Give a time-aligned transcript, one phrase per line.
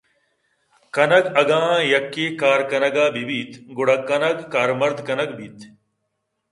[0.95, 5.59] کنگ اگاں یکے کارے کنگ ءَ بہ بیت گڑا کنَگ کارمرد کنَگ بیت۔